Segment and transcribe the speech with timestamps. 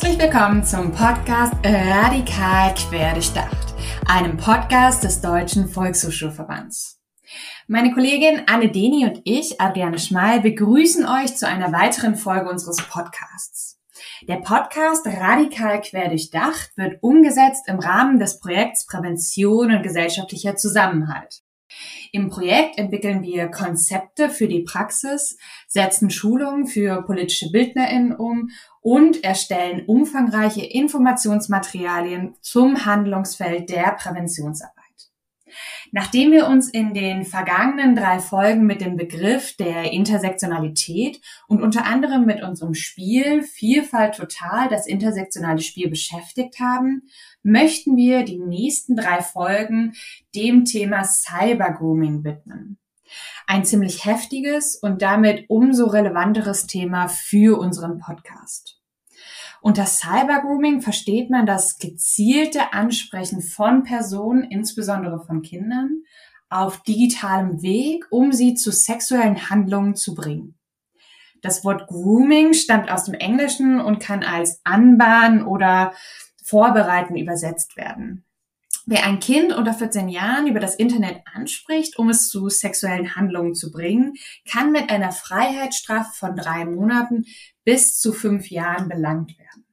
[0.00, 3.74] Herzlich willkommen zum Podcast Radikal Querdurchdacht,
[4.06, 7.00] einem Podcast des Deutschen Volkshochschulverbands.
[7.66, 12.76] Meine Kollegin Anne Deni und ich, Adriane Schmal, begrüßen euch zu einer weiteren Folge unseres
[12.76, 13.80] Podcasts.
[14.28, 21.42] Der Podcast Radikal Querdurchdacht wird umgesetzt im Rahmen des Projekts Prävention und gesellschaftlicher Zusammenhalt.
[22.12, 29.24] Im Projekt entwickeln wir Konzepte für die Praxis, setzen Schulungen für politische BildnerInnen um und
[29.24, 34.74] erstellen umfangreiche Informationsmaterialien zum Handlungsfeld der Präventionsarbeit.
[35.92, 41.84] Nachdem wir uns in den vergangenen drei Folgen mit dem Begriff der Intersektionalität und unter
[41.84, 47.02] anderem mit unserem Spiel Vielfalt total, das intersektionale Spiel beschäftigt haben,
[47.42, 49.94] möchten wir die nächsten drei Folgen
[50.34, 52.78] dem Thema Cybergrooming widmen.
[53.46, 58.77] Ein ziemlich heftiges und damit umso relevanteres Thema für unseren Podcast.
[59.60, 66.02] Unter Cybergrooming versteht man das gezielte Ansprechen von Personen, insbesondere von Kindern,
[66.48, 70.58] auf digitalem Weg, um sie zu sexuellen Handlungen zu bringen.
[71.42, 75.92] Das Wort Grooming stammt aus dem Englischen und kann als anbahnen oder
[76.42, 78.24] vorbereiten übersetzt werden.
[78.90, 83.54] Wer ein Kind unter 14 Jahren über das Internet anspricht, um es zu sexuellen Handlungen
[83.54, 84.14] zu bringen,
[84.50, 87.26] kann mit einer Freiheitsstrafe von drei Monaten
[87.64, 89.66] bis zu fünf Jahren belangt werden.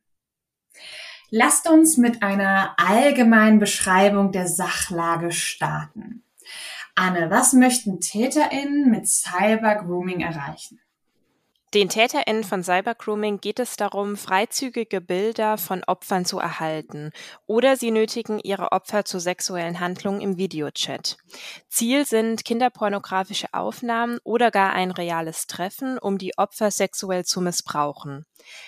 [1.30, 6.26] Lasst uns mit einer allgemeinen Beschreibung der Sachlage starten.
[6.96, 10.82] Anne, was möchten TäterInnen mit Cybergrooming erreichen?
[11.76, 17.12] Den TäterInnen von Cybergrooming geht es darum, freizügige Bilder von Opfern zu erhalten
[17.48, 21.18] oder sie nötigen ihre Opfer zu sexuellen Handlungen im Videochat.
[21.68, 28.26] Ziel sind kinderpornografische Aufnahmen oder gar ein reales Treffen, um die Opfer sexuell zu missbrauchen.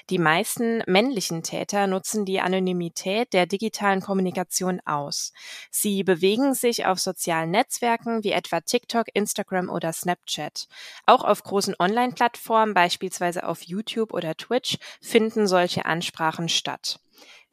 [0.09, 5.33] Die meisten männlichen Täter nutzen die Anonymität der digitalen Kommunikation aus.
[5.71, 10.67] Sie bewegen sich auf sozialen Netzwerken wie etwa TikTok, Instagram oder Snapchat.
[11.05, 12.96] Auch auf großen Online-Plattformen, beispielsweise
[13.43, 16.99] auf YouTube oder Twitch, finden solche Ansprachen statt.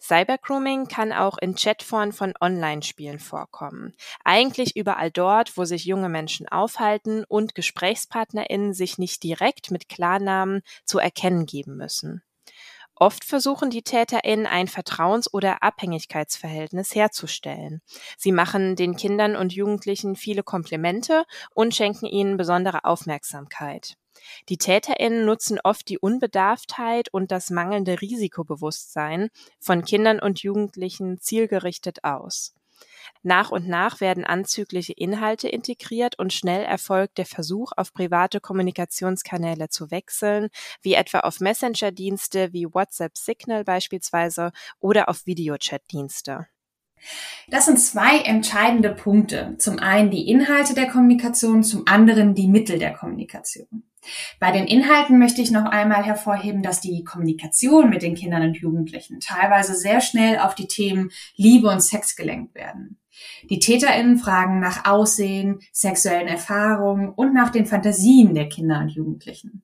[0.01, 3.95] Cybergrooming kann auch in Chatformen von Online-Spielen vorkommen.
[4.23, 10.63] Eigentlich überall dort, wo sich junge Menschen aufhalten und GesprächspartnerInnen sich nicht direkt mit Klarnamen
[10.85, 12.23] zu erkennen geben müssen.
[13.05, 17.83] Oft versuchen die TäterInnen ein Vertrauens- oder Abhängigkeitsverhältnis herzustellen.
[18.17, 23.99] Sie machen den Kindern und Jugendlichen viele Komplimente und schenken ihnen besondere Aufmerksamkeit.
[24.49, 29.29] Die TäterInnen nutzen oft die Unbedarftheit und das mangelnde Risikobewusstsein
[29.61, 32.55] von Kindern und Jugendlichen zielgerichtet aus.
[33.23, 39.69] Nach und nach werden anzügliche Inhalte integriert und schnell erfolgt der Versuch, auf private Kommunikationskanäle
[39.69, 40.49] zu wechseln,
[40.83, 46.47] wie etwa auf Messenger-Dienste wie WhatsApp Signal beispielsweise oder auf Videochat-Dienste.
[47.49, 49.55] Das sind zwei entscheidende Punkte.
[49.59, 53.85] Zum einen die Inhalte der Kommunikation, zum anderen die Mittel der Kommunikation.
[54.39, 58.57] Bei den Inhalten möchte ich noch einmal hervorheben, dass die Kommunikation mit den Kindern und
[58.57, 62.99] Jugendlichen teilweise sehr schnell auf die Themen Liebe und Sex gelenkt werden.
[63.49, 69.63] Die TäterInnen fragen nach Aussehen, sexuellen Erfahrungen und nach den Fantasien der Kinder und Jugendlichen.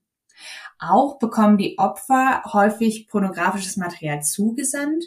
[0.81, 5.05] Auch bekommen die Opfer häufig pornografisches Material zugesandt.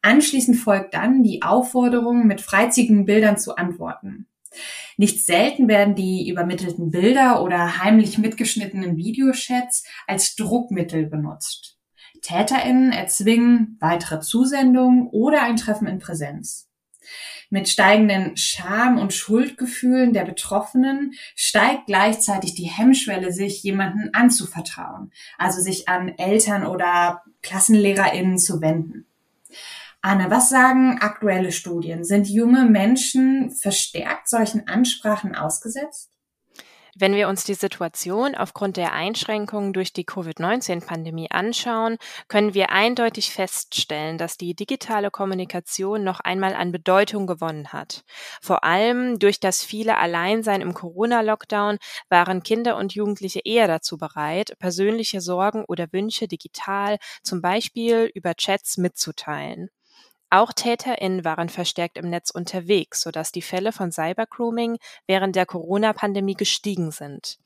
[0.00, 4.28] Anschließend folgt dann die Aufforderung, mit freizügigen Bildern zu antworten.
[4.96, 11.76] Nicht selten werden die übermittelten Bilder oder heimlich mitgeschnittenen Videochats als Druckmittel benutzt.
[12.22, 16.68] TäterInnen erzwingen weitere Zusendungen oder ein Treffen in Präsenz.
[17.50, 25.60] Mit steigenden Scham- und Schuldgefühlen der Betroffenen steigt gleichzeitig die Hemmschwelle, sich jemanden anzuvertrauen, also
[25.60, 29.06] sich an Eltern oder KlassenlehrerInnen zu wenden.
[30.02, 32.04] Anne, was sagen aktuelle Studien?
[32.04, 36.15] Sind junge Menschen verstärkt solchen Ansprachen ausgesetzt?
[36.98, 43.32] Wenn wir uns die Situation aufgrund der Einschränkungen durch die Covid-19-Pandemie anschauen, können wir eindeutig
[43.32, 48.02] feststellen, dass die digitale Kommunikation noch einmal an Bedeutung gewonnen hat.
[48.40, 51.76] Vor allem durch das viele Alleinsein im Corona-Lockdown
[52.08, 58.34] waren Kinder und Jugendliche eher dazu bereit, persönliche Sorgen oder Wünsche digital, zum Beispiel über
[58.36, 59.68] Chats, mitzuteilen.
[60.30, 66.34] Auch TäterInnen waren verstärkt im Netz unterwegs, sodass die Fälle von Cybergrooming während der Corona-Pandemie
[66.34, 67.38] gestiegen sind.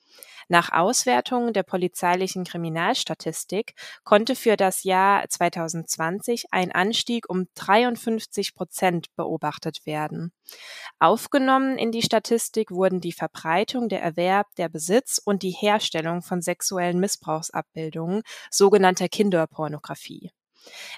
[0.49, 9.15] Nach Auswertungen der polizeilichen Kriminalstatistik konnte für das Jahr 2020 ein Anstieg um 53 Prozent
[9.15, 10.33] beobachtet werden.
[10.99, 16.43] Aufgenommen in die Statistik wurden die Verbreitung, der Erwerb, der Besitz und die Herstellung von
[16.43, 20.33] sexuellen Missbrauchsabbildungen, sogenannter Kinderpornografie.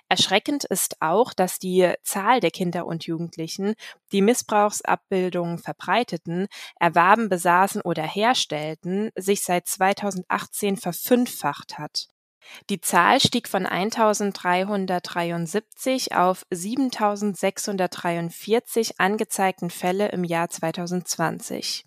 [0.08, 3.74] Erschreckend ist auch, dass die Zahl der Kinder und Jugendlichen,
[4.12, 6.48] die Missbrauchsabbildungen verbreiteten,
[6.78, 12.08] erwarben, besaßen oder herstellten, sich seit 2018 verfünffacht hat.
[12.70, 21.84] Die Zahl stieg von 1373 auf 7643 angezeigten Fälle im Jahr 2020.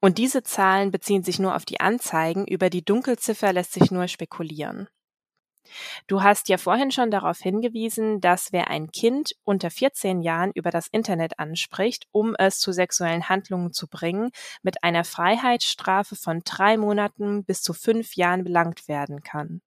[0.00, 4.08] Und diese Zahlen beziehen sich nur auf die Anzeigen, über die Dunkelziffer lässt sich nur
[4.08, 4.88] spekulieren.
[6.06, 10.70] Du hast ja vorhin schon darauf hingewiesen, dass wer ein Kind unter 14 Jahren über
[10.70, 14.30] das Internet anspricht, um es zu sexuellen Handlungen zu bringen,
[14.62, 19.62] mit einer Freiheitsstrafe von drei Monaten bis zu fünf Jahren belangt werden kann.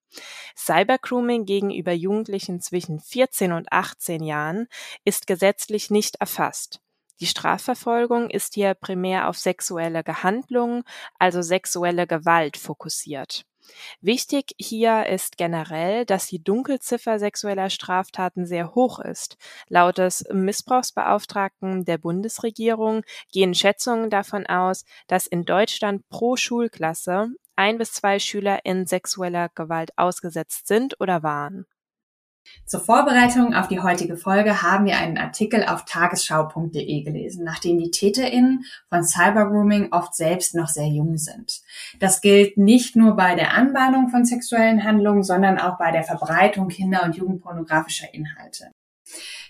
[0.56, 4.68] Cybergrooming gegenüber Jugendlichen zwischen 14 und 18 Jahren
[5.04, 6.80] ist gesetzlich nicht erfasst.
[7.20, 10.84] Die Strafverfolgung ist hier primär auf sexuelle Gehandlungen,
[11.20, 13.46] also sexuelle Gewalt fokussiert.
[14.02, 19.38] Wichtig hier ist generell, dass die Dunkelziffer sexueller Straftaten sehr hoch ist.
[19.70, 27.78] Laut des Missbrauchsbeauftragten der Bundesregierung gehen Schätzungen davon aus, dass in Deutschland pro Schulklasse ein
[27.78, 31.66] bis zwei Schüler in sexueller Gewalt ausgesetzt sind oder waren.
[32.66, 37.92] Zur Vorbereitung auf die heutige Folge haben wir einen Artikel auf tagesschau.de gelesen, nachdem die
[37.92, 41.62] TäterInnen von Cybergrooming oft selbst noch sehr jung sind.
[42.00, 46.70] Das gilt nicht nur bei der Anbahnung von sexuellen Handlungen, sondern auch bei der Verbreitung
[46.70, 48.72] kinder- und jugendpornografischer Inhalte.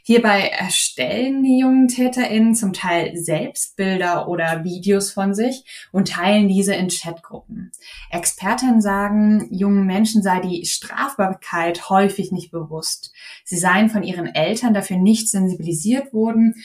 [0.06, 5.64] Hierbei erstellen die jungen TäterInnen zum Teil selbst Bilder oder Videos von sich
[5.94, 7.72] und teilen diese in Chatgruppen.
[8.12, 13.14] Expertinnen sagen, jungen Menschen sei die Strafbarkeit häufig nicht bewusst.
[13.46, 16.56] Sie seien von ihren Eltern dafür nicht sensibilisiert worden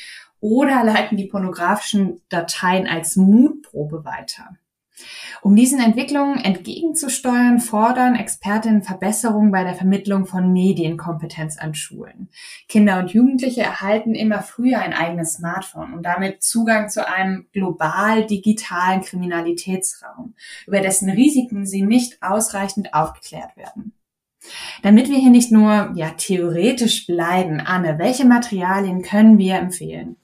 [0.40, 4.56] oder leiten die pornografischen Dateien als Mutprobe weiter.
[5.42, 12.28] Um diesen Entwicklungen entgegenzusteuern, fordern Expertinnen Verbesserungen bei der Vermittlung von Medienkompetenz an Schulen.
[12.68, 18.26] Kinder und Jugendliche erhalten immer früher ein eigenes Smartphone und damit Zugang zu einem global
[18.26, 20.34] digitalen Kriminalitätsraum,
[20.66, 23.92] über dessen Risiken sie nicht ausreichend aufgeklärt werden.
[24.82, 30.16] Damit wir hier nicht nur ja, theoretisch bleiben, Anne, welche Materialien können wir empfehlen?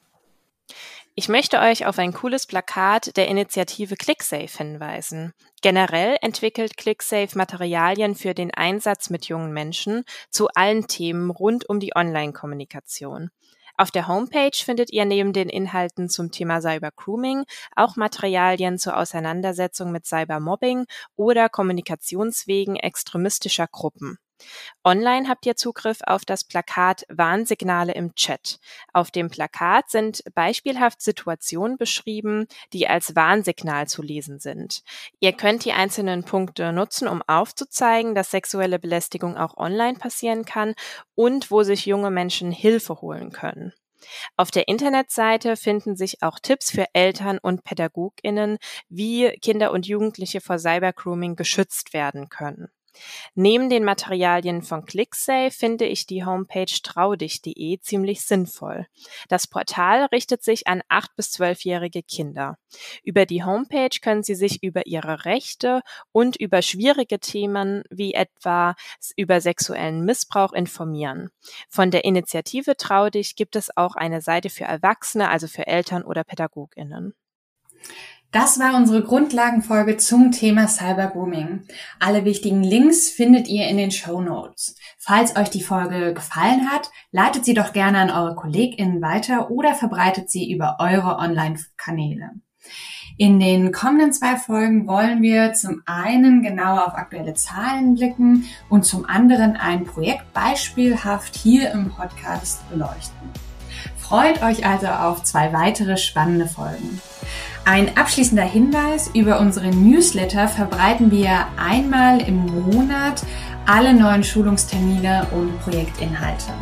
[1.16, 5.32] Ich möchte euch auf ein cooles Plakat der Initiative ClickSafe hinweisen.
[5.62, 11.78] Generell entwickelt ClickSafe Materialien für den Einsatz mit jungen Menschen zu allen Themen rund um
[11.78, 13.31] die Online-Kommunikation.
[13.76, 17.44] Auf der Homepage findet ihr neben den Inhalten zum Thema Cybergrooming
[17.76, 24.19] auch Materialien zur Auseinandersetzung mit Cybermobbing oder Kommunikationswegen extremistischer Gruppen.
[24.85, 28.58] Online habt ihr Zugriff auf das Plakat Warnsignale im Chat.
[28.93, 34.82] Auf dem Plakat sind beispielhaft Situationen beschrieben, die als Warnsignal zu lesen sind.
[35.20, 40.75] Ihr könnt die einzelnen Punkte nutzen, um aufzuzeigen, dass sexuelle Belästigung auch online passieren kann
[41.14, 43.73] und wo sich junge Menschen Hilfe holen können.
[44.37, 48.58] Auf der Internetseite finden sich auch Tipps für Eltern und PädagogInnen,
[48.88, 52.69] wie Kinder und Jugendliche vor Cybergrooming geschützt werden können.
[53.35, 58.87] Neben den Materialien von ClickSafe finde ich die Homepage traudich.de ziemlich sinnvoll.
[59.29, 62.58] Das Portal richtet sich an acht bis zwölfjährige Kinder.
[63.02, 65.82] Über die Homepage können sie sich über ihre Rechte
[66.13, 68.74] und über schwierige Themen wie etwa
[69.17, 71.31] über sexuellen Missbrauch informieren.
[71.69, 76.24] Von der Initiative Traudich gibt es auch eine Seite für Erwachsene, also für Eltern oder
[76.24, 77.15] Pädagoginnen.
[78.34, 81.69] Das war unsere Grundlagenfolge zum Thema Cybergrooming.
[82.00, 84.74] Alle wichtigen Links findet ihr in den Show Notes.
[84.98, 89.72] Falls euch die Folge gefallen hat, leitet sie doch gerne an eure KollegInnen weiter oder
[89.74, 92.31] verbreitet sie über eure Online-Kanäle.
[93.19, 98.84] In den kommenden zwei Folgen wollen wir zum einen genauer auf aktuelle Zahlen blicken und
[98.84, 103.31] zum anderen ein Projekt beispielhaft hier im Podcast beleuchten.
[103.96, 107.00] Freut euch also auf zwei weitere spannende Folgen.
[107.66, 113.22] Ein abschließender Hinweis, über unsere Newsletter verbreiten wir einmal im Monat
[113.64, 116.52] alle neuen Schulungstermine und Projektinhalte.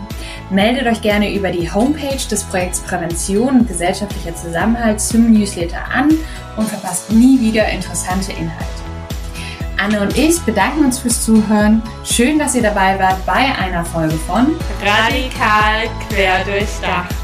[0.51, 6.11] Meldet euch gerne über die Homepage des Projekts Prävention und gesellschaftlicher Zusammenhalt zum Newsletter an
[6.57, 8.67] und verpasst nie wieder interessante Inhalte.
[9.83, 11.83] Anne und ich bedanken uns fürs Zuhören.
[12.05, 17.22] Schön, dass ihr dabei wart bei einer Folge von Radikal quer durchdacht.